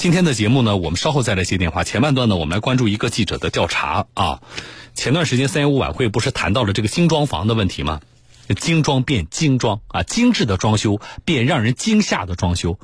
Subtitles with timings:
[0.00, 1.84] 今天的节目呢，我们稍后再来接电话。
[1.84, 4.40] 前半段呢，我们来关注一个记者的调查啊。
[4.94, 8.00] 前段时间三幺五晚会不是谈到了这个精装房的问题吗？
[8.58, 12.78] 精装变精装啊，精致的装修变让人惊吓的装修，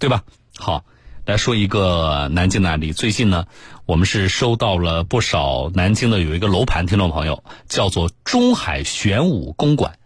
[0.00, 0.24] 对吧？
[0.58, 0.84] 好，
[1.26, 2.92] 来说一个南京的案例。
[2.92, 3.46] 最近呢，
[3.86, 9.96] 我们是收到了不少南京的有一个楼盘，听众朋友叫做中海玄武公馆，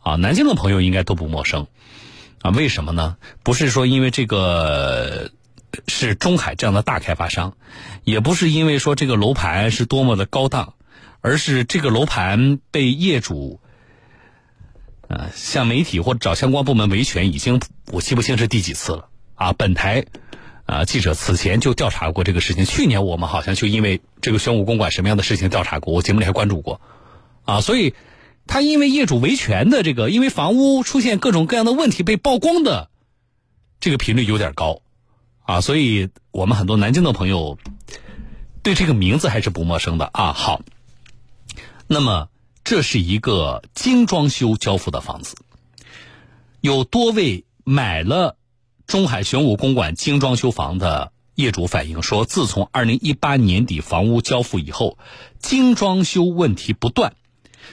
[0.00, 1.68] 啊，南京的朋友应该都不陌生，
[2.42, 3.18] 啊，为什么呢？
[3.44, 5.30] 不是说因为这个
[5.88, 7.56] 是中海这样的大开发商，
[8.04, 10.74] 也不是因为说这个楼盘是多么的高档，
[11.20, 13.60] 而是这个楼盘被业主。
[15.12, 19.52] 呃，向媒体或者找相关部门维权，已经我记不清是第几次了啊。
[19.52, 20.04] 本台
[20.66, 26.80] 啊记者此前就调查过这个事情，去年我们好像就因为这个玄武公馆什么样的事情调查过，我节目里还关注过
[27.44, 27.60] 啊。
[27.60, 27.92] 所以，
[28.46, 32.88] 他因为业主维权的这个，因为房屋出现各种各样的问题被曝光的
[33.80, 34.80] 这个频率有点高
[35.50, 37.58] 啊，所以我们很多南京的朋友
[38.62, 40.32] 对这个名字还是不陌生的啊。
[40.32, 40.62] 好，
[41.86, 42.28] 那么。
[42.62, 45.34] 这是一个精装修交付的房子，
[46.60, 48.36] 有多位买了
[48.86, 54.98] 中海玄武公馆精装修房的业主反映说，自从二零一八年底房屋交付以后，
[55.40, 57.14] 精装修问题不断。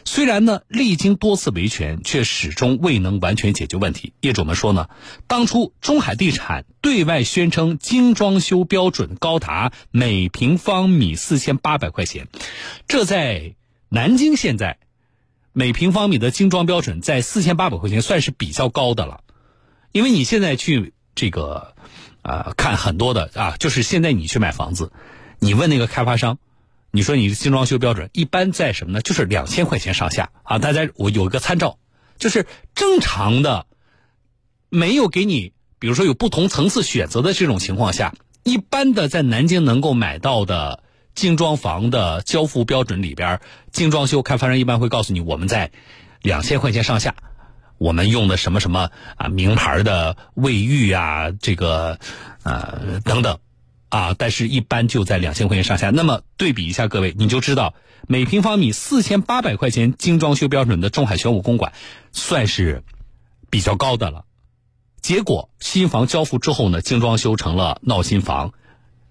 [0.05, 4.13] 虽然呢，历经多次维权，却始终未能完全解决问题。
[4.21, 4.89] 业主们说呢，
[5.27, 12.27] 当初中海地产对外宣称精装修标准高达每平方米四千八百块钱，
[12.87, 13.55] 这在。
[13.89, 14.79] 南京现在
[15.53, 19.21] 每平方米的精装标准在四千八百块钱，算是比较高的了。
[19.93, 21.73] 因为你现在去这个
[22.21, 24.91] 啊看很多的啊，就是现在你去买房子，
[25.39, 26.37] 你问那个开发商，
[26.91, 29.01] 你说你的精装修标准一般在什么呢？
[29.01, 30.59] 就是两千块钱上下啊。
[30.59, 31.77] 大家我有一个参照，
[32.17, 33.65] 就是正常的
[34.69, 38.13] 没有给你，比如说有不同层次选择的这种情况下，
[38.43, 40.83] 一般的在南京能够买到的。
[41.17, 43.41] 精装房的交付标准里边，
[43.71, 45.71] 精装修开发商一般会告诉你，我们在
[46.21, 47.15] 两千块钱上下，
[47.79, 51.97] 我们用的什么什么啊名牌的卫浴啊，这个
[52.43, 53.39] 呃等等
[53.89, 55.89] 啊，但是一般就在两千块钱上下。
[55.89, 57.73] 那么对比一下，各位你就知道，
[58.07, 61.73] 每平方米四千八百块钱精装修标准的中海玄武公馆，
[62.11, 62.83] 算是
[63.49, 64.25] 比较高的了。
[65.01, 68.53] 结果新房交付之后呢，精装修成了闹新房。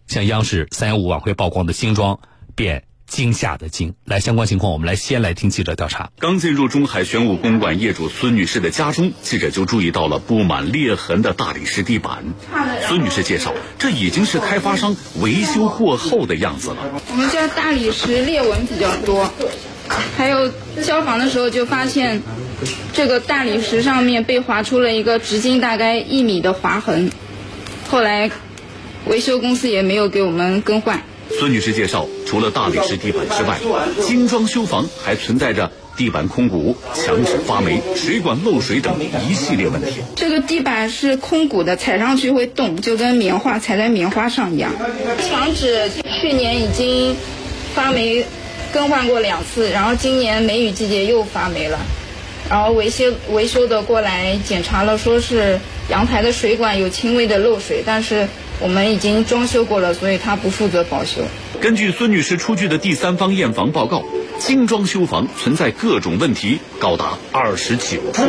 [0.06, 2.20] 像央视三幺五晚会曝光的精装
[2.54, 6.10] 变惊吓的惊，来相关情况，我们来先来听记者调查。
[6.18, 12.24] 刚进入中海玄武公馆业主孙女士的家中，记者就注意到了布满裂痕的大理石地板。
[12.86, 16.76] 孙女士介绍，这已经是开发商维修过后的样子了。
[17.10, 19.32] 我们家大理石裂纹比较多，
[20.16, 20.50] 还有
[20.82, 22.22] 交房的时候就发现，
[22.92, 27.10] 这个大理石上面被划出了一个直径大概一米的划痕。
[27.88, 28.30] 后来。
[29.08, 31.00] 维修公司也没有给我们更换。
[31.30, 33.58] 孙女士介绍，除了大理石地板之外，
[34.00, 38.94] 精装修房还存在着地板空鼓、墙纸发霉、水管漏水等
[39.28, 40.00] 一系列问题。
[40.14, 44.72] 这个地板是空鼓的，踩上去会动，就跟棉花踩在棉花上一样。
[45.28, 47.16] 墙纸去年已经
[47.74, 48.24] 发霉，
[48.72, 51.78] 更换过两次，然后今年梅雨季节又发霉了。
[52.48, 55.58] 然后维修维修的过来检查了，说是
[55.88, 58.28] 阳台的水管有轻微的漏水，但是。
[58.58, 61.20] 我们已经装修过了，所以他不负责保修。
[61.60, 64.02] 根据孙女士出具的第三方验房报告，
[64.38, 68.22] 精装修房存在各种问题，高达二十九处。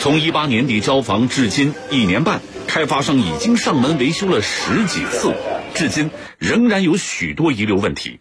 [0.00, 5.34] 从一八年底交房至今一年半，开发商已经上门维修了十几次，
[5.74, 8.20] 至今仍然有许多遗留问题。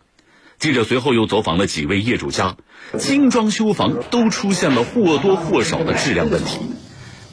[0.59, 2.57] 记者随后又走访了几位业主家，
[2.97, 6.59] 精装修房都出现了或多或少的质量问题。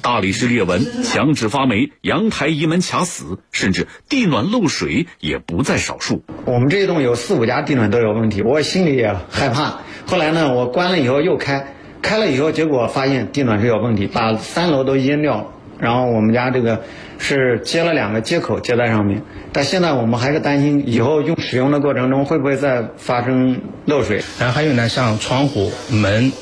[0.02, 6.22] 大理石裂纹、墙纸发霉、阳台移门卡死，甚至地暖漏水也不在少数。
[6.46, 9.80] 我们这一栋有四五家地暖都有问题，我心里也害怕。
[10.06, 15.46] 后来呢，我关了以后又开，开了以后结果发现地暖是有问题，把三楼都淹掉了。
[15.80, 16.82] 然后我们家这个
[17.18, 24.22] 是接了两个接口接在上面，但现在我们还是担心以后用使用的过程中会不会再发生漏水。
[24.38, 26.32] 然后还有呢，像窗户、门、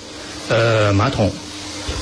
[0.48, 1.30] 呃马桶。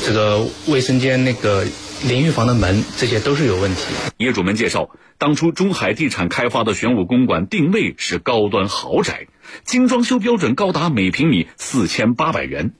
[0.04, 1.64] 这个卫生间那个
[2.04, 3.94] 淋浴房的门，这些都是有问题。
[4.16, 9.26] 业主们介绍，当初中海地产开发的玄武公馆定位是高端豪宅，
[9.64, 12.72] 精装修标准高达每平米四千八百元。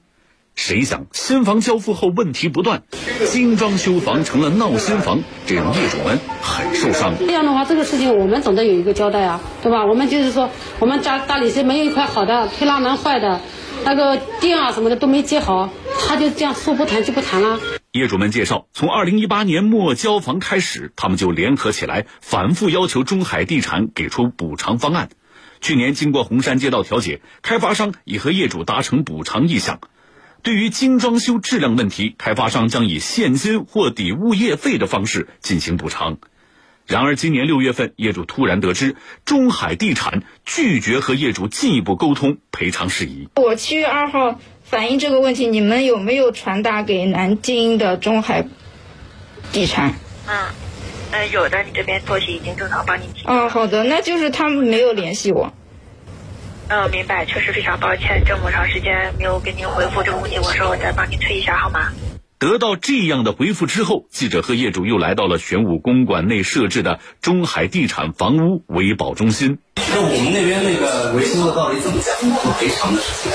[0.56, 2.82] 谁想新房交付后问题不断，
[3.30, 7.14] 精装修房成了闹新房，这让业主们很受伤。
[7.18, 9.84] 这样的话，这个事情我们总得有一个交代啊，对吧？
[9.84, 10.50] 我们就是说，
[10.80, 13.40] 我们家大理石没有一块好的，推拉门坏的。
[13.84, 15.68] 那个电啊什么的都没接好，
[16.08, 17.60] 他就这样说不谈就不谈了。
[17.92, 25.10] 业主们介绍，从二零一八年末交房开始，他们就联合起来，反复要求中海地产给出补偿方案。
[25.60, 29.78] 去年经过红山街道调解，开发商已和业主达成补偿意向。
[30.46, 36.18] 对于精装修质量问题，开发商将以现金或抵物业费的方式进行补偿。
[36.86, 38.94] 然而，今年六月份，业主突然得知
[39.24, 43.28] 中海地产拒绝和业主进一步沟通赔偿事宜。
[43.34, 48.46] 我七月二号反映这个问题，你们有没有传达给南京的中海
[49.50, 49.94] 地产？
[50.28, 50.46] 嗯，
[51.10, 53.26] 嗯，有的，你这边作息已经正常帮你提。
[53.26, 55.52] 哦，好的，那就是他们没有联系我。
[56.68, 61.92] 嗯，明白，确实非常抱歉，这么长时间没有给您回复这个问题，我说我再帮您催一下好吗？
[62.38, 69.58] 得到这样的回复之后，记者和业主又来到了玄武公馆内设置的中海地产房屋维保中心。
[69.76, 72.14] 那我们那边那个维修的到底怎么讲？
[72.58, 73.32] 赔偿的事情？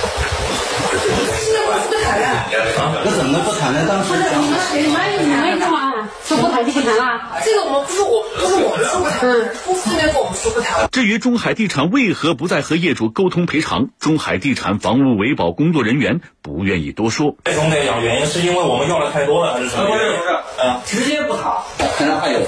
[3.04, 3.86] 那怎么能不谈呢？
[3.88, 4.42] 当时讲。
[4.74, 5.92] 你们你们干嘛？
[6.26, 7.22] 说不谈就不谈了？
[7.44, 9.20] 这个我们不是我不是我们说不谈，
[9.66, 10.88] 公司那边跟我们说不谈。
[10.92, 17.36] 至于中海地产为何不再和业主沟通赔偿，中海地产房屋维保工作人员不愿意多说。
[17.46, 19.86] 总得讲原因，是因为我们要的太多了，还是什么？
[19.88, 21.52] 不是不是，嗯，直接不谈，
[21.98, 22.40] 可能还有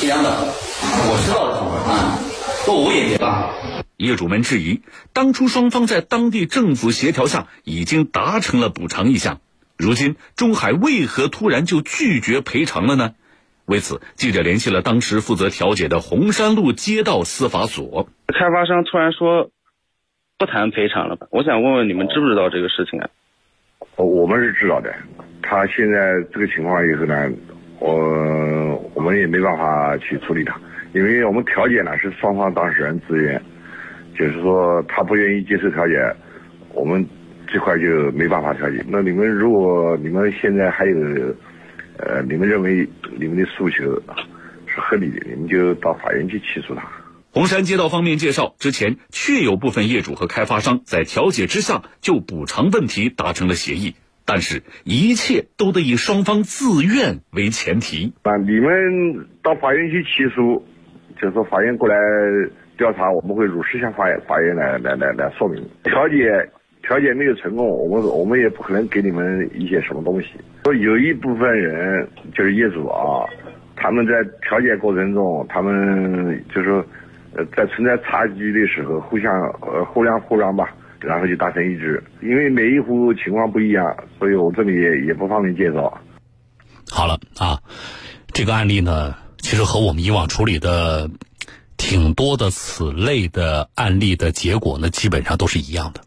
[0.00, 1.58] 这样的，我知道的
[1.92, 2.18] 啊，
[2.64, 3.50] 不我也没办法。
[3.96, 4.82] 业主们质疑，
[5.12, 9.40] 当初双方在当地政府协调下已经达成了补偿意向，
[9.78, 13.14] 如今中海为何突然就拒绝赔偿了呢？
[13.66, 18.08] 为此，记者联系了当时负责调解的红山路街道司法所。
[18.26, 19.50] 开发商突然说
[20.36, 23.08] 不谈赔偿了吧，我想问问你们知不知道这个事情啊？
[23.96, 24.92] 我们是知道的，
[25.40, 27.30] 他现在这个情况以后呢，
[27.78, 30.60] 我我们也没办法去处理他，
[30.92, 33.40] 因为我们调解呢是双方当事人自愿。
[34.16, 35.94] 就是说他不愿意接受调解，
[36.72, 37.04] 我们
[37.48, 38.84] 这块就没办法调解。
[38.88, 40.96] 那你们如果你们现在还有，
[41.98, 42.88] 呃，你们认为
[43.18, 44.00] 你们的诉求
[44.66, 46.82] 是合理的，你们就到法院去起诉他。
[47.32, 58.12] 红山街道方面介绍，之前确有部分业主和开发商在调解之下就补偿问题达成了协议，但是一切都得以双方自愿为前提。
[58.22, 60.64] 啊，你们到法院去起诉，
[61.20, 61.96] 就是说法院过来。
[62.76, 66.48] 调查我们会如实向法院法院来来来来说明调解
[66.82, 70.28] 调解没有成功，我们我们也不可能给你们一些什么东西。
[70.64, 73.24] 说有一部分人就是业主啊，
[73.74, 74.12] 他们在
[74.42, 76.84] 调解过程中，他们就是
[77.34, 79.32] 呃在存在差距的时候，互相
[79.62, 82.02] 呃互谅互让吧，然后就达成一致。
[82.20, 85.90] 因为每一户情况不一样，所以我这里也也不方便介绍。
[86.90, 87.58] 好了啊，
[88.34, 91.08] 这个案例呢，其实和我们以往处理的。
[91.84, 96.00] 挺多的此类的案例的结果呢，基本上都是一样的。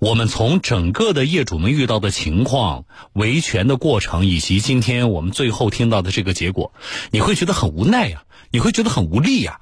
[0.00, 6.72] 我们从整个的业主们遇到的情况、维权的过程，以及今天我们最后听到的这个结果，
[7.12, 9.60] 你会觉得很无奈呀，你会觉得很无力呀。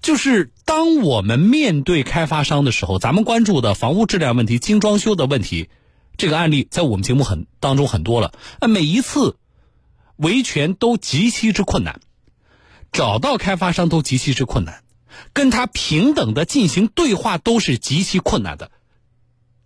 [0.00, 5.68] 就是当我们面对开发商的时候，咱们关注的房屋质量问题、精装修的问题，
[6.16, 8.32] 这个案例在我们节目很当中很多了。
[8.62, 9.36] 那每一次
[10.16, 12.00] 维权都极其之困难。
[12.96, 14.82] 找到开发商都极其之困难，
[15.34, 18.70] 跟他平等的进行对话都是极其困难的，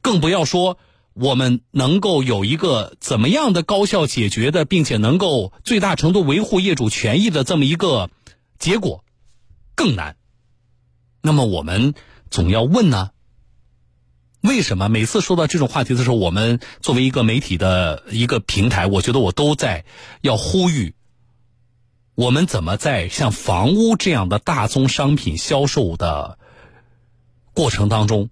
[0.03, 0.79] 更不要说
[1.15, 8.11] 我们能够有一个怎么样的高效解决的，并且能够最大程度维护业主权益的这么一个
[8.59, 9.05] 结果，
[9.77, 10.17] 更难。
[11.23, 11.95] 那么我们
[12.33, 13.11] 总要问呢？
[14.41, 19.85] 为什么每次说到这种话题的时候，我们作为一个媒体的一个平台，我觉得我都在
[20.21, 20.97] 要呼吁。
[22.21, 26.37] 我们怎么在像房屋这样的大宗商品销售的
[27.55, 28.29] 过程当中，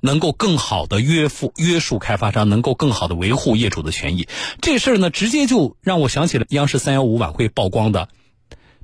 [0.00, 4.28] 能够更好的约束约束开发商，能够更好的维护业主的权益？
[4.60, 8.10] 这事儿呢，直接就让我想起了央视三幺五晚会曝光的，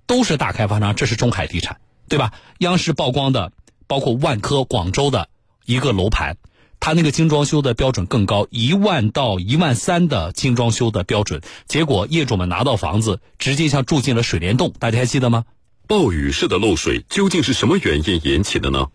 [0.06, 2.32] 都是大开发商，这是中海地产，对吧？
[2.60, 3.52] 央视曝光的
[3.87, 5.28] 包括万科广州的
[5.66, 6.38] 一个楼盘。
[6.80, 15.44] 他那个精装修的标准更高，一万到一万三的精装修的标准，结果业主们拿到房子，直接像住进了水帘洞，大家还记得吗？
[15.87, 18.87] 暴雨式的漏水究竟是什么原因引起的呢？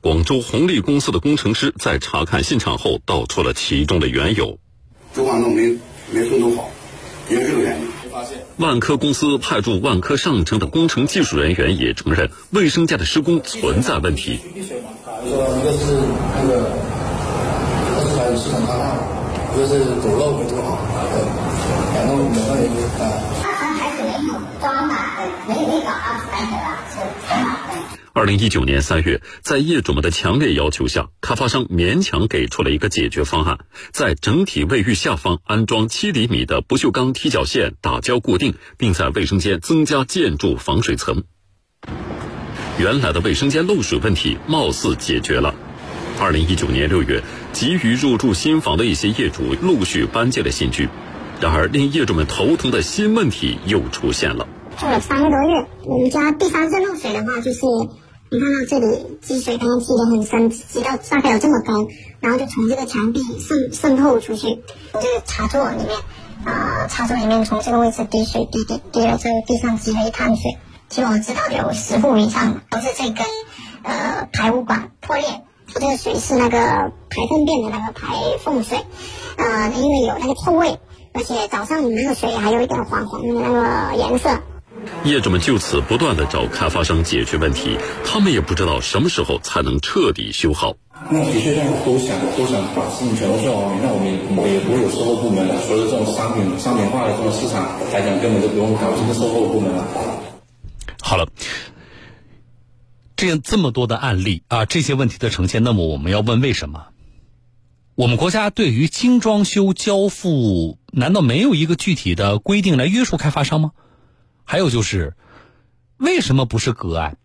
[0.00, 4.58] 广州红利公司的工程师在查看现场后，道出了其中的缘由。
[5.12, 5.76] 主管洞没
[6.12, 6.70] 没封堵好，
[7.28, 7.86] 因为这个原因。
[8.56, 14.38] 万科公司派驻万科上城的工程技术人员也承认，卫生间的施工存在问题。
[15.24, 16.00] 说一个是
[16.38, 16.95] 那个。
[18.36, 20.78] 系统开放，就是堵漏没堵好，
[21.12, 21.24] 对，
[21.94, 23.02] 两个两个原因啊。
[23.42, 24.94] 他还是没有装满，
[25.48, 26.94] 没没搞到三层啊，是
[27.26, 27.74] 才满的。
[28.12, 33.58] 二零一九年三月，在业主们的强烈要求下，开发商勉强给出了一个解决方案，
[33.92, 41.24] 在整体卫浴下方安装七厘米的不锈钢踢脚线，打胶固定，并在卫生间增加建筑防水层。
[42.78, 45.54] 原来的卫生间漏水问题貌似解决了。
[46.18, 50.88] 二零一九年六月，急于入住新房的一些业主陆续搬进了新居，
[51.40, 54.48] 然而令业主们头疼的新问题又出现了。
[54.78, 57.60] 住了三个多月，我们家第三次漏水的话，就是
[58.30, 61.86] 你看到这里积水刚刚积得很深，积到大概有这么高，
[62.20, 64.62] 然后就从这个墙壁渗渗透出去，
[64.94, 65.90] 这个插座里面，
[66.44, 70.56] 啊，插座里面从这个位置滴水滴滴滴了，这个地上积了一滩水，
[70.88, 73.26] 其实我知道有十户以上都是这根
[73.82, 75.42] 呃排污管破裂。
[75.74, 78.78] 这个水是那个排粪便的那个排粪水，
[79.36, 80.78] 呃，因为有那个臭味，
[81.12, 84.30] 而且早上你那个水还有一点黄黄的那个颜色。
[85.04, 90.74] 业主们就此不断的找开发商解决问题，他们也不知道什么时候才能彻底修好。
[91.10, 93.72] 那的确，大家都想都想把事情全都做好。
[93.82, 99.84] 那我们我们也不会有售后部门的，所以这种商品商品化的这种市场来讲，根本就不用搞这个售后部门了。
[101.02, 101.26] 好了。
[103.16, 106.88] 这样这么多的案例啊，这些问题的呈现，那么我们要问为什么？
[107.94, 113.72] 我们国家对于精装修交付，难道没有一个具体的规定来约束开发商吗？
[114.44, 115.16] 还有就是，
[115.96, 117.16] 为什么不是个案？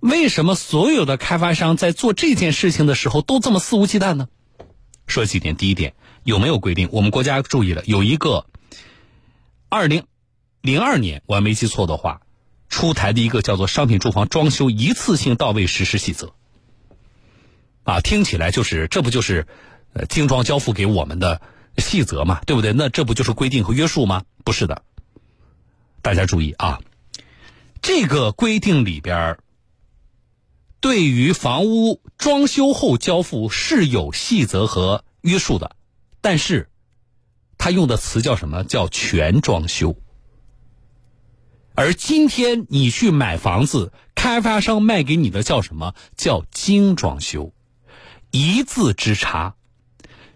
[0.00, 4.28] 为什么所有的开发商在做这件事情的时候都这么肆无忌惮呢？
[5.06, 6.88] 说几点，第一点，有没有规定？
[6.92, 8.46] 我们国家注意了，有一个
[9.68, 10.04] 二零
[10.60, 12.21] 零二年，我还没记错的话。
[12.72, 16.26] 出台的一个叫做《商品住房装修一次性到位实施细则》，
[17.84, 19.46] 啊，听起来就是这不就是
[19.92, 21.42] 呃精装交付给我们的
[21.76, 22.72] 细则嘛，对不对？
[22.72, 24.24] 那这不就是规定和约束吗？
[24.42, 24.82] 不是的，
[26.00, 26.80] 大家注意啊，
[27.82, 29.38] 这个规定里边
[30.80, 35.76] 对于房屋装修后交付是有细则和约束的，
[36.22, 36.70] 但是
[37.58, 38.64] 他用的词叫什么？
[38.64, 39.94] 叫全装修。
[41.74, 45.94] 而今天你去买房子，开发商卖给你的叫什么？
[46.16, 47.52] 叫精装修，
[48.30, 49.54] 一字之差，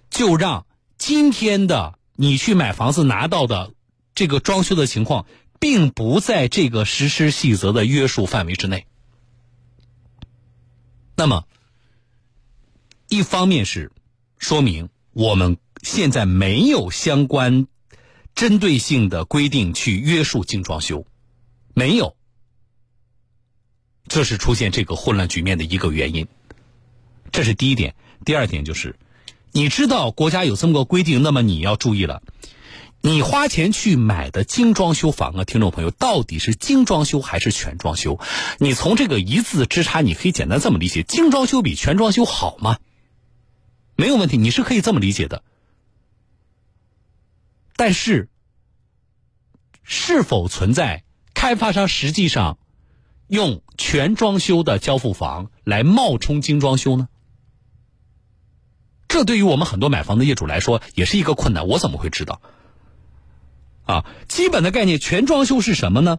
[0.08, 0.66] 就让
[0.96, 3.72] 今天的你去买房子拿到的
[4.14, 5.26] 这个装修的情况，
[5.60, 8.86] 并不在这个实施细则的约束范围之内。
[11.16, 11.44] 那么，
[13.08, 13.92] 一方面是
[14.38, 17.66] 说明我们现在没有相关
[18.34, 21.06] 针对性的规定去约束精装修。
[21.78, 22.16] 没有，
[24.09, 26.26] 这是出现这个混乱局面的一个原因。
[27.33, 27.95] 这是第一点。
[28.25, 28.97] 第二点就是，
[29.52, 32.23] 你知道国家有这么个规定，那么你要注意了。
[33.02, 38.18] 你花钱去买的精装修房啊，听众朋友，到底是精装修还是全装修？
[38.59, 42.78] 你从这个一字之差，你可以简单这么理解：精装修比全装修好吗？
[43.97, 45.45] 没有问题，你是可以这么理解的。
[47.76, 48.30] 但是，
[49.83, 51.02] 是否存在？
[51.46, 52.58] 开发商实际上
[53.28, 57.06] 用全装修的交付房来冒充精装修呢？
[59.06, 61.68] 这对于我们很多买房的业主来说也是一个困难。
[61.68, 62.40] 我怎么会知道？
[63.84, 66.18] 啊，基本的概念，全装修是什么呢？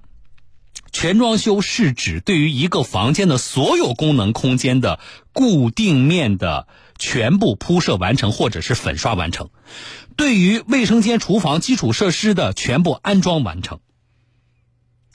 [0.94, 5.02] 全装修是指对于一个房间的所有功能空间的
[5.34, 9.50] 固定面的全部铺设完成或者是粉刷完成，
[10.16, 13.82] 对于卫生间、厨房基础设施的全部安装完成。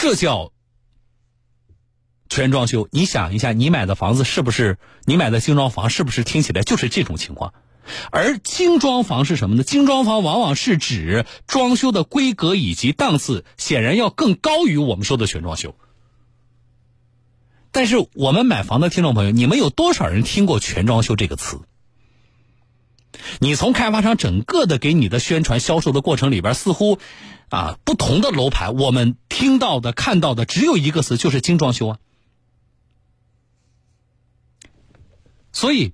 [0.02, 0.50] 这叫
[2.28, 2.88] 全装修。
[2.90, 5.90] 你想一下，你买的房子是不是你买的精装房？
[5.90, 7.54] 是不是听起来就是这种情况？
[8.10, 9.62] 而精装房是什么呢？
[9.62, 15.76] 精装房往往是指装修的规格以及档次，显然要更高于我们说的全装修。
[17.70, 21.60] 但是我们买房的听众朋友，你们有多少人听过全装修这个词？
[23.40, 26.98] 你从开发商整个的给你的宣传销售的过程里边，似乎，
[27.50, 31.98] 啊，不同的楼盘，我们听到的、看到的只有一个词，就是精装修啊。
[35.52, 35.92] 所以，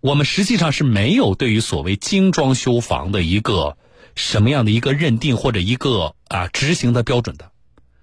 [0.00, 3.76] 我们实际上是没有对于所谓精装修房的一个
[4.14, 7.52] 什么样的一个认定或者一个啊执行的标准的。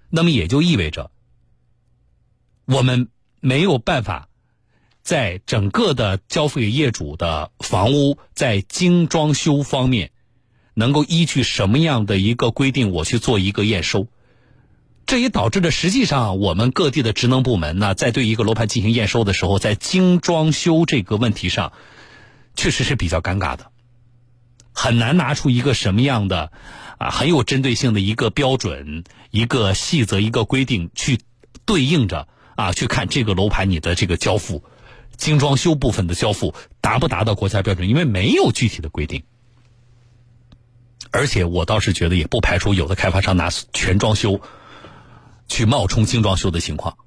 [0.08, 1.10] 那么也就意味着，
[2.64, 3.08] 我们
[3.40, 4.25] 没有办法。
[5.06, 10.10] 在整个的交付给业主的房屋，在精装修方面，
[10.74, 14.08] 能够依据什么样的一个规定，我去做一个验收？
[15.06, 21.72] 这也导致了实际上我们各地的职能部门呢，在对一个楼盘进行验收的时候，在精装修这个问题上，
[22.56, 23.70] 确实是比较尴尬的，
[24.72, 26.50] 很难拿出一个什么样的
[26.98, 31.20] 啊很有针对性的一个标准、一个细则、一个规定去
[31.64, 32.26] 对应着。
[32.56, 34.64] 啊，去看这个楼盘你的这个交付，
[35.16, 37.88] 精装修部分的交付达不达到国家标准？
[37.88, 39.24] 因为没有具体的规定。
[41.10, 44.40] 而且我倒是觉得，也不排除有的开发商拿全装修
[45.48, 46.98] 去冒充精装修的情况。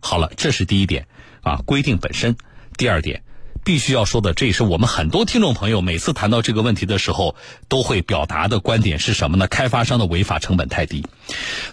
[0.00, 1.06] 好了，这是第一点
[1.42, 2.36] 啊，规定本身。
[2.76, 3.22] 第二点。
[3.64, 7.36] 必须要说的，这也是我们很多听众朋友每次谈到这个问题的时候
[7.68, 9.46] 都会表达的观点是什么呢？
[9.46, 11.04] 开发商的违法成本太低。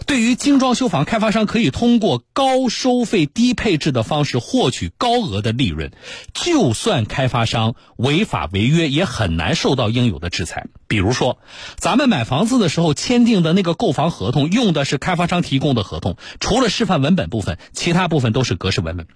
[0.05, 5.91] 对于精装修房，开发商可以通过高收费、低配置的方式获取高额的利润，
[6.33, 10.67] 就算开发商违法违约，也很难受到应有的制裁。
[10.87, 11.39] 比如说，
[11.77, 19.07] 咱们买房子的时候签订的那个购房合同，用的是开发商提供的合同，除了示范文本部分，其他部分都是格式文本。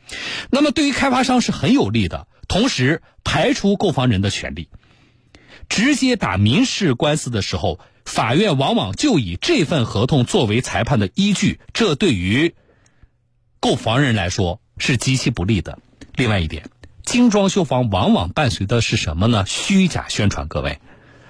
[0.49, 2.27] 那么对于开发商是很有利的。
[2.53, 4.69] 同时排除购房人的权利，
[5.69, 12.53] 直接打民事官司的时候，法院往往就以这份合同作为裁判的依据，这对于
[13.59, 15.79] 购房人来说是极其不利的。
[16.13, 16.69] 另外一点，
[17.03, 19.45] 精装修房往往伴随的是什么呢？
[19.47, 20.47] 虚假宣传。
[20.47, 20.79] 各位，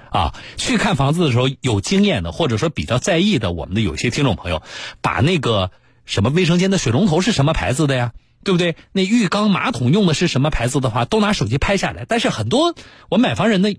[0.10, 4.62] 啊，去看房子的时候有经验的，或者说比较在意的，我们的有些听众朋友，
[5.00, 5.72] 把那个
[6.04, 8.12] 什么卫生间的水龙头是什么牌子的呀？
[8.44, 8.76] 对不对？
[8.92, 12.06] 那浴缸马桶用的是什么牌子的话，都拿手机拍下来。
[12.08, 12.76] 但是很多
[13.10, 13.70] 我买房人呢，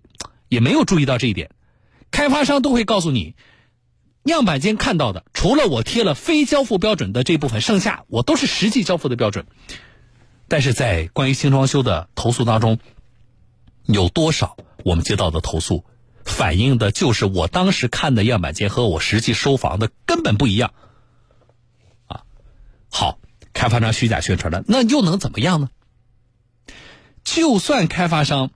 [0.48, 1.50] 也没有注意到这一点。
[2.10, 3.34] 开发商都会告诉你，
[4.24, 9.46] 样板间看到的，除了我贴了非交付标准的这部分，剩下我都是实际交付的标准。
[10.48, 12.78] 但是在关于新装修的投诉当中，
[13.84, 15.84] 有多少我们接到的投诉，
[16.24, 20.72] 反映的就是我当时看的样板间和我实际收房的根本不一样。
[22.06, 22.22] 啊，
[22.88, 23.18] 好。
[23.54, 25.70] 开发商虚假宣传了，那又能怎么样呢？
[27.24, 28.50] 就算开发商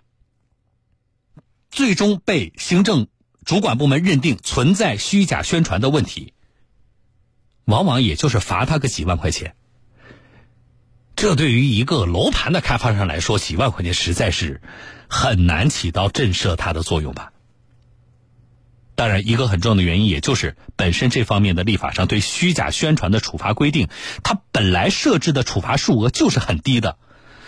[1.71, 3.09] 最终被行政
[3.47, 6.35] 主管部门认定存在虚假宣传的问题，
[7.64, 9.55] 往往也就是罚他个几万块钱。
[11.17, 14.61] 这对于一个楼盘的开发商来说，几万块钱实在是
[15.09, 17.33] 很难起到震慑他的作用吧。
[18.99, 23.88] 当然，一个很重要的原因，也就是本身这方面的立法上对虚假宣传的处罚规定，
[24.25, 26.99] 它本来设置的处罚数额就是很低的，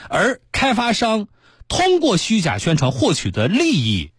[0.09, 1.27] 而开发商
[1.67, 4.13] 通过虚假宣传获取的利益，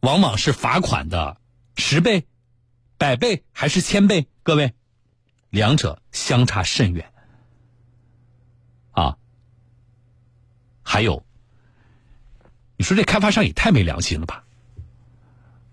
[0.00, 1.38] 往往是罚款的
[1.78, 2.26] 十倍、
[2.98, 4.26] 百倍还是千倍？
[4.42, 4.74] 各位，
[5.48, 7.10] 两者相差甚远
[8.90, 9.16] 啊！
[10.82, 11.24] 还有。
[12.76, 14.44] 你说这开发商也太没良心了吧？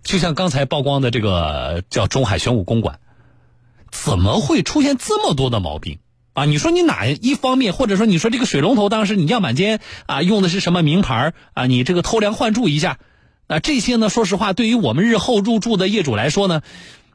[0.03, 2.99] 就像刚才曝光的这个叫中海玄武公馆，
[3.89, 5.99] 怎么会出现这么多的毛病
[6.33, 6.43] 啊？
[6.43, 11.67] 你说你哪一方面，或者说你说这个水龙头当时你样板间啊用的是什么名牌啊？
[11.67, 12.99] 你这个偷梁换柱一下，
[13.47, 16.61] 啊这些呢，说实话，对于我们日后入住的业主来说呢，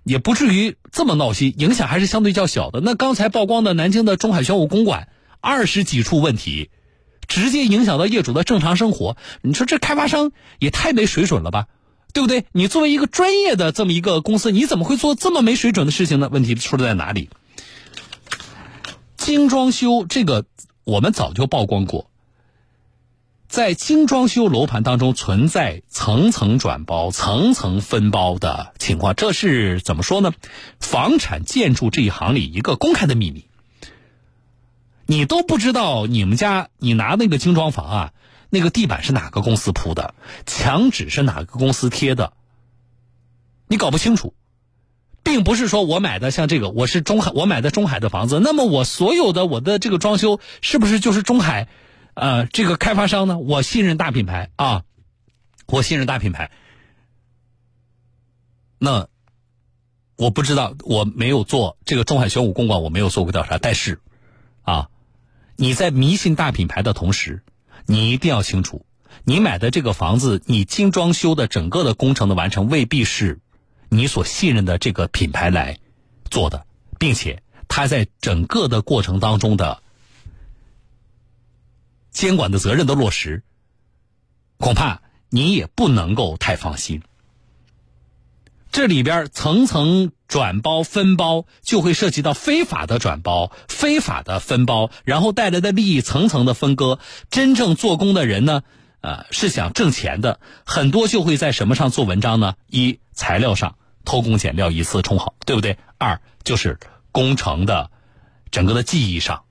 [0.03, 2.81] 也不至于这么闹心，影响还是相对较小的。
[2.81, 5.09] 那刚才曝光的南京的中海玄武公馆，
[5.43, 6.71] 二十几处问题。
[7.29, 11.67] 直接影响到业主的正常生活，你说这开发商也太没水准了吧，
[12.15, 12.47] 对不对？
[12.53, 16.29] 你作为一个专业的这么一个公司，你怎么会做这么没水准的事情呢？
[16.33, 17.29] 问题出在哪里？
[19.17, 20.47] 精装修这个
[20.85, 22.11] 我们早就曝光过，
[23.47, 30.33] 在精装修楼盘当中存在层层转包、层层分包的情况，这是怎么说呢？
[30.81, 33.48] 房产建筑这一行里一个公开的秘密。
[35.11, 38.13] 你都不知道你们家你拿那个精装房啊，
[38.51, 42.35] 那个地板是哪个公司铺的，墙纸是哪个公司贴的，
[43.69, 44.35] 你搞不清楚，
[45.23, 51.69] 并不是说我买的像这个，我是中海，我买的中海的房子，那么我所有的我的这个装修是不是就是中海，
[52.13, 53.39] 呃，这个开发商呢？
[53.39, 54.83] 我信任大品牌啊，
[55.69, 56.51] 我信任大品牌，
[58.79, 59.09] 那
[60.17, 64.03] 我不知道，我没有做这个中海玄武公馆，我没有做过调查，但是
[64.61, 64.91] 啊。
[65.61, 67.43] 你在迷信大品牌的同时，
[67.85, 68.87] 你一定要清楚，
[69.25, 73.41] 你买的这个房子，你精装修的整个的工程的完成，未必是
[73.89, 75.81] 你所信任的这个品牌来
[76.31, 76.65] 做的，
[77.01, 79.83] 并且他在整个的过程当中的
[82.13, 83.43] 监管的责任的落实，
[84.59, 87.03] 恐怕你也不能够太放心。
[88.71, 96.99] 这里边层层转包分包，就会涉及到非法的转包、非法的分包，然后带来的利益层层的分割。
[97.31, 98.63] 真正做工的人呢，
[99.01, 102.55] 呃，是想挣钱的，很多就会在什么上做文章呢？
[102.69, 105.79] 一材料上偷工减料，以次充好，对不对？
[105.97, 106.79] 二就是
[107.11, 107.91] 工程的
[108.51, 109.45] 整个的技艺上。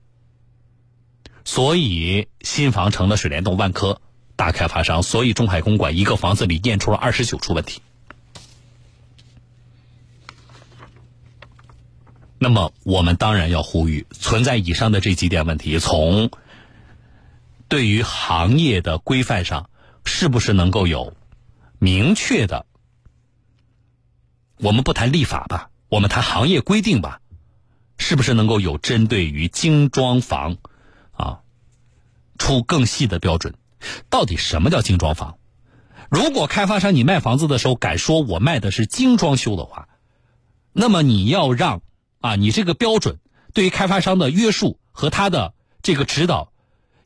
[1.44, 4.00] 所以新房成了水帘洞，万科
[4.36, 7.82] 大开发商，所以中海公馆一个房子里验出了二十九处问题。
[12.38, 16.30] 那么我们当然要呼吁，存在以上的这几点问题，从
[17.68, 19.68] 对于行业的规范上，
[20.04, 21.14] 是不是能够有
[21.78, 22.64] 明确的？
[24.58, 27.20] 我们不谈立法吧，我们谈行业规定吧，
[27.98, 30.56] 是不是能够有针对于精装房
[31.12, 31.40] 啊
[32.38, 33.54] 出更细的标准？
[34.10, 35.38] 到底什么叫精装房？
[36.08, 39.88] 如果开发商你卖房子的时候敢说我卖的是精装修的话，
[40.72, 41.82] 那么你要让
[42.20, 43.18] 啊你这个标准
[43.52, 46.52] 对于开发商的约束和他的这个指导。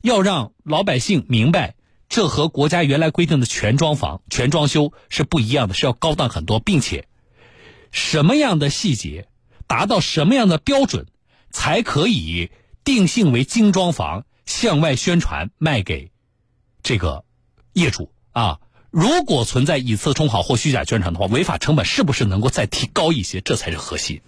[0.01, 1.77] 要让老百姓明白，
[2.09, 7.07] 这和国家原来规定的全装房、全装修是不一样的，是要高档很多，并且
[7.93, 9.29] 什么样的细节
[9.69, 11.07] 达到什么样的标准，
[11.53, 12.51] 才可以
[12.83, 16.11] 定性为精装房，向外宣传卖给
[16.83, 17.25] 这个
[17.73, 18.59] 业主啊？
[18.91, 23.41] 如果存在以次充好或虚假宣传的话，违法成本是不是能够再提高一些？
[23.41, 24.21] 这才是核心。